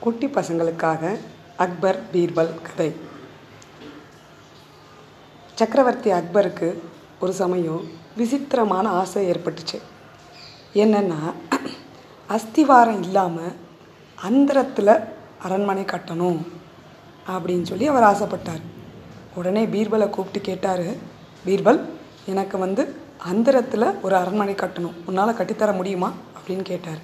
[0.00, 1.18] குட்டி பசங்களுக்காக
[1.56, 2.92] அக்பர் பீர்பல் கதை.
[5.54, 6.74] சக்கரவர்த்தி அக்பருக்கு
[7.20, 7.84] ஒரு சமயம்
[8.16, 9.80] விசித்திரமான ஆசை ஏற்பட்டுச்சு.
[10.74, 11.32] என்னென்னா
[12.28, 13.52] அஸ்திவாரம் இல்லாமல்
[14.14, 15.00] அந்தரத்தில்
[15.42, 16.46] அரண்மனை கட்டணும்
[17.28, 18.60] அப்படின்னு சொல்லி அவர் ஆசைப்பட்டார்.
[19.34, 20.82] உடனே பீர்பலை கூப்பிட்டு கேட்டார்
[21.46, 21.80] பீர்பல்
[22.26, 24.94] எனக்கு வந்து அந்தரத்தில் ஒரு அரண்மனை கட்டணும்.
[25.06, 26.12] உன்னால் கட்டித்தர முடியுமா?
[26.38, 26.98] அப்படின்னு கேட்டார்.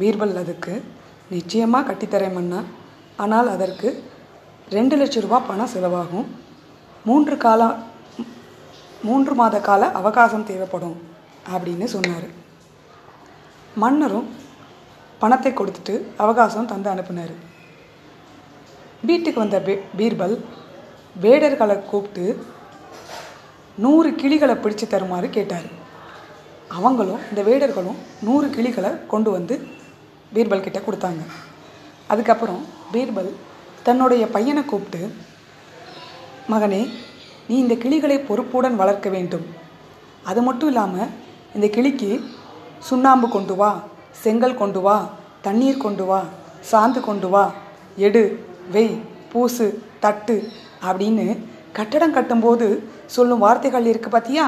[0.00, 0.84] பீர்பல் அதுக்கு
[1.34, 2.60] நிச்சயமாக கட்டித்தரேன் மன்னா.
[3.24, 3.88] ஆனால் அதற்கு
[4.76, 6.26] ரெண்டு லட்ச ரூபா பணம் செலவாகும்.
[7.08, 7.70] மூன்று கால
[9.08, 10.96] மூன்று மாத கால அவகாசம் தேவைப்படும்
[11.54, 12.28] அப்படின்னு சொன்னார்.
[13.82, 14.28] மன்னரும்
[15.22, 17.34] பணத்தை கொடுத்துட்டு அவகாசம் தந்து அனுப்பினார்.
[19.08, 20.36] வீட்டுக்கு வந்த பீ பீர்பல்
[21.24, 22.24] வேடர்களை கூப்பிட்டு
[23.84, 25.68] நூறு கிளிகளை பிடிச்சு தருமாறு கேட்டார்.
[26.78, 29.54] அவங்களும் இந்த வேடர்களும் நூறு கிளிகளை கொண்டு வந்து
[30.34, 31.22] பீர்பல் கிட்ட கொடுத்தாங்க.
[32.12, 32.62] அதுக்கப்புறம்
[32.92, 33.30] பீர்பல்
[33.86, 35.02] தன்னுடைய பையனை கூப்பிட்டு
[36.52, 36.82] மகனே
[37.48, 39.46] நீ இந்த கிளிகளை பொறுப்புடன் வளர்க்க வேண்டும்.
[40.30, 41.12] அது மட்டும் இல்லாமல்
[41.56, 42.10] இந்த கிளிக்கு
[42.88, 43.70] சுண்ணாம்பு கொண்டு வா
[44.22, 44.96] செங்கல் கொண்டு வா
[45.46, 46.20] தண்ணீர் கொண்டு வா
[46.70, 47.44] சாந்து கொண்டு வா
[48.06, 48.22] எடு
[48.74, 48.94] வெய்
[49.32, 49.66] பூசு
[50.04, 50.36] தட்டு
[50.88, 51.26] அப்படின்னு
[51.78, 52.66] கட்டடம் கட்டும்போது
[53.14, 54.44] சொல்லும் வார்த்தைகள் இருக்குது பார்த்தியா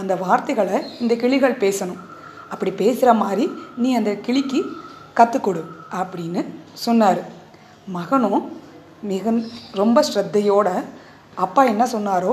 [0.00, 2.00] அந்த வார்த்தைகளை இந்த கிளிகள் பேசணும்.
[2.52, 3.44] அப்படி பேசுகிற மாதிரி
[3.82, 4.60] நீ அந்த கிளிக்கு
[5.18, 5.62] கற்றுக்கொடு
[6.00, 6.40] அப்படின்னு
[6.84, 7.20] சொன்னார்.
[7.96, 8.42] மகனும்
[9.10, 9.32] மிக
[9.80, 10.68] ரொம்ப ஸ்ரத்தையோட
[11.44, 12.32] அப்பா என்ன சொன்னாரோ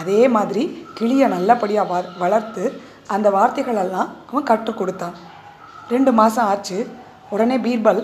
[0.00, 0.62] அதே மாதிரி
[0.98, 2.64] கிளியை நல்லபடியாக வ வளர்த்து
[3.14, 5.16] அந்த வார்த்தைகளெல்லாம் அவன் கற்றுக் கொடுத்தான்
[5.92, 6.78] ரெண்டு மாதம் ஆச்சு
[7.34, 8.00] உடனே பீர்பல்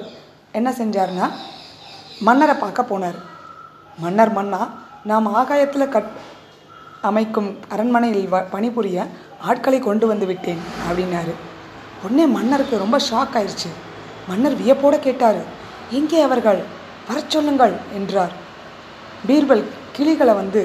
[0.59, 1.27] என்ன செஞ்சார்னா
[2.27, 3.19] மன்னரை பார்க்க போனார்.
[4.03, 4.61] மன்னர் மன்னா
[5.11, 6.13] நாம் ஆகாயத்தில் கட்
[7.09, 9.07] அமைக்கும் அரண்மனையில் வ பணிபுரிய
[9.51, 11.35] ஆட்களை கொண்டு வந்து விட்டேன் அப்படின்னாரு.
[12.05, 13.71] உடனே மன்னருக்கு ரொம்ப ஷாக் ஆயிடுச்சு
[14.29, 15.41] மன்னர் வியப்போட கேட்டார்.
[15.99, 16.61] எங்கே அவர்கள்?
[17.09, 18.33] வர சொல்லுங்கள் என்றார்.
[19.29, 19.65] பீர்பல்
[19.97, 20.63] கிளிகளை வந்து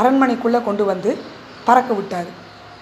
[0.00, 1.10] அரண்மனைக்குள்ளே கொண்டு வந்து
[1.64, 2.28] பறக்க விட்டார்.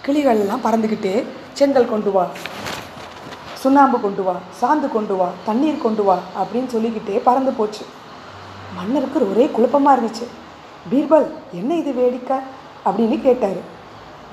[0.05, 1.15] கிளிகள் எல்லாம் பறந்துக்கிட்டே
[1.59, 2.25] செங்கல் கொண்டு வா
[3.63, 7.85] சுண்ணாம்பு கொண்டு வா சாந்து கொண்டு வா தண்ணீர் கொண்டு வா அப்படின்னு சொல்லிக்கிட்டே பறந்து போச்சு.
[8.77, 10.27] மன்னருக்கு ஒரே குழப்பமாக இருந்துச்சு.
[10.91, 11.27] பீர்பல்
[11.59, 12.37] என்ன இது வேடிக்கை?
[12.89, 13.61] அப்படின்னு கேட்டார்.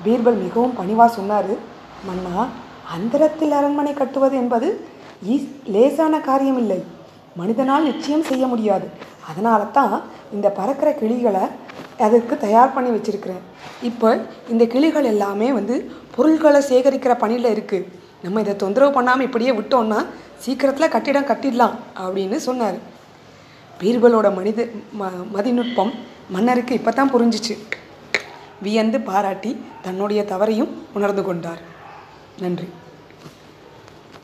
[0.04, 1.52] பீர்பல் மிகவும் பணிவாக சொன்னார்.
[2.08, 2.46] மன்னா
[2.96, 4.68] அந்தரத்தில் அரண்மனை கட்டுவது என்பது
[5.34, 6.80] ஈஸ் லேசான காரியம் இல்லை
[7.40, 8.86] மனிதனால் நிச்சயம் செய்ய முடியாது.
[9.30, 9.94] அதனால தான்
[10.36, 11.44] இந்த பறக்கிற கிளிகளை
[12.06, 13.42] அதற்கு தயார் பண்ணி வச்சுருக்கிறேன்.
[13.88, 14.08] இப்போ
[14.52, 15.76] இந்த கிளிகள் எல்லாமே வந்து
[16.16, 17.88] பொருள்களை சேகரிக்கிற பணியில் இருக்குது
[18.24, 20.00] நம்ம இதை தொந்தரவு பண்ணாமல் இப்படியே விட்டோம்னா
[20.44, 22.78] சீக்கிரத்தில் கட்டிடம் கட்டிடலாம் அப்படின்னு சொன்னார்.
[23.80, 24.60] பீர்பலோட மனித
[25.00, 25.92] ம மதிநுட்பம்
[26.34, 27.54] மன்னருக்கு இப்போ தான் புரிஞ்சிச்சு.
[28.64, 29.52] வியந்து பாராட்டி
[29.86, 31.62] தன்னுடைய தவறையும் உணர்ந்து கொண்டார்.
[32.44, 32.68] நன்றி.